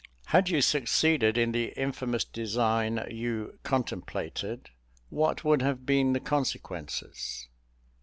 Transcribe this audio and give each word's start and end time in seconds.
Had 0.25 0.49
you 0.49 0.61
succeeded 0.63 1.37
in 1.37 1.51
the 1.51 1.65
infamous 1.77 2.25
design 2.25 3.05
you 3.11 3.59
contemplated, 3.61 4.71
what 5.09 5.43
would 5.45 5.61
have 5.61 5.85
been 5.85 6.13
the 6.13 6.19
consequences? 6.19 7.49